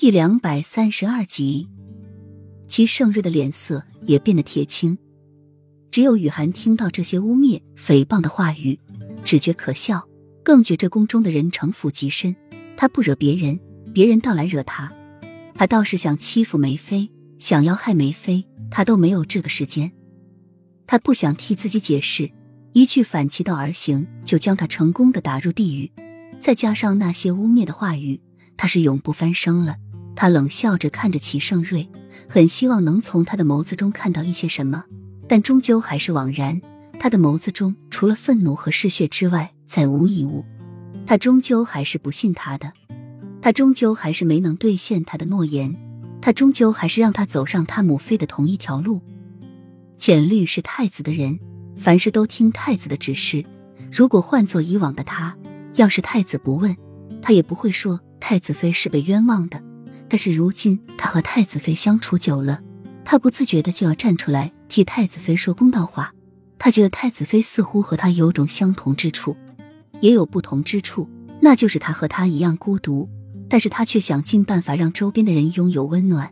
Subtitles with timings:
[0.00, 1.68] 第两百三十二集，
[2.66, 4.96] 齐盛瑞的脸色也变得铁青。
[5.90, 8.80] 只有雨涵听到这些污蔑、诽谤的话语，
[9.22, 10.08] 只觉可笑，
[10.42, 12.34] 更觉这宫中的人城府极深。
[12.78, 13.60] 他不惹别人，
[13.92, 14.90] 别人倒来惹他。
[15.54, 19.92] 他倒是想欺负梅妃，想要害梅妃，他都没有这个时间。
[20.86, 22.30] 他不想替自己解释，
[22.72, 25.92] 一句反其道而行，就将他成功的打入地狱。
[26.40, 28.18] 再加上那些污蔑的话语，
[28.56, 29.76] 他是永不翻身了。
[30.14, 31.88] 他冷笑着看着齐盛瑞，
[32.28, 34.84] 很希望能从他的眸子中看到一些什么，
[35.28, 36.60] 但终究还是枉然。
[36.98, 40.44] 他的眸子中除了愤怒和嗜血之外，再无一物。
[41.06, 42.72] 他终究还是不信他的，
[43.40, 45.74] 他终究还是没能兑现他的诺言，
[46.20, 49.00] 他终究还是让他走上他母妃的同一条路。
[49.96, 51.40] 浅绿是太子的人，
[51.78, 53.44] 凡事都听太子的指示。
[53.90, 55.36] 如果换做以往的他，
[55.76, 56.76] 要是太子不问，
[57.22, 59.62] 他也不会说太子妃是被冤枉的。
[60.10, 62.60] 但是如今他和太子妃相处久了，
[63.04, 66.12] 他不自觉的就要站出来替太子妃说公道话。
[66.58, 69.36] 他觉得太子妃似乎和他有种相同之处，
[70.00, 71.08] 也有不同之处，
[71.40, 73.08] 那就是他和他一样孤独，
[73.48, 76.28] 但是他却想尽办法让周边的人拥有温暖，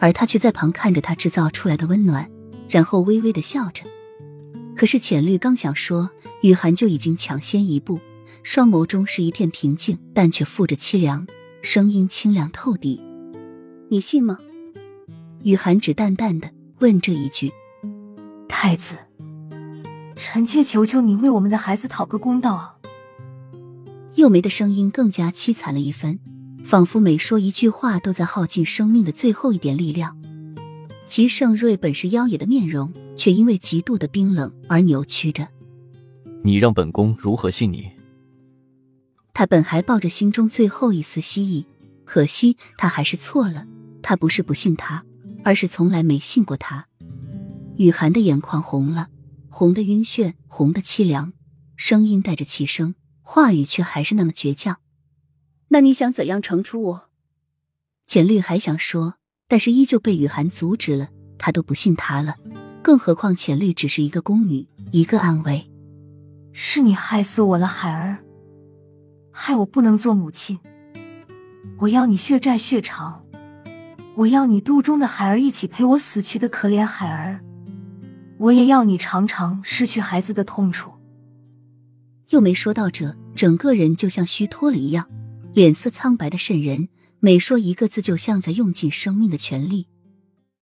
[0.00, 2.28] 而他却在旁看着他制造出来的温暖，
[2.68, 3.84] 然后微微的笑着。
[4.76, 6.10] 可是浅绿刚想说，
[6.42, 8.00] 雨涵就已经抢先一步。
[8.42, 11.26] 双眸中是一片平静，但却附着凄凉，
[11.62, 13.00] 声音清凉透底。
[13.92, 14.38] 你信吗？
[15.42, 17.50] 雨涵只淡淡的问这一句。
[18.48, 18.94] 太子，
[20.14, 22.76] 臣妾求求你为我们的孩子讨个公道啊！
[24.14, 26.20] 幼梅的声音更加凄惨了一分，
[26.64, 30.16] 仿佛每说一句话都在耗尽生命的最后一点力量。
[31.04, 35.48] 齐盛瑞本是妖冶的面容，却因为极度的冰冷而扭曲着。
[36.44, 37.90] 你让本宫如何信你？
[39.34, 41.66] 他本还抱着心中最后一丝希冀，
[42.04, 43.66] 可惜他还是错了。
[44.10, 45.04] 他不是不信他，
[45.44, 46.88] 而是从来没信过他。
[47.76, 49.06] 雨涵的眼眶红了，
[49.48, 51.32] 红的晕眩，红的凄凉，
[51.76, 54.80] 声音带着气声，话语却还是那么倔强。
[55.68, 57.10] 那你想怎样惩处我？
[58.04, 59.14] 简绿还想说，
[59.46, 61.10] 但是依旧被雨涵阻止了。
[61.38, 62.34] 他都不信他了，
[62.82, 65.70] 更何况浅绿只是一个宫女，一个暗卫。
[66.50, 68.24] 是你害死我了，海儿。
[69.30, 70.58] 害我不能做母亲，
[71.78, 73.24] 我要你血债血偿，
[74.16, 77.40] 我要你肚中的孩儿一起陪我死去的可怜孩儿，
[78.38, 80.92] 我也要你尝尝失去孩子的痛楚。
[82.30, 85.08] 又没说到这，整个人就像虚脱了一样，
[85.54, 86.88] 脸色苍白的渗人，
[87.18, 89.86] 每说一个字就像在用尽生命的全力。